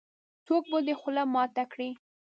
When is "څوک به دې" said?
0.43-0.93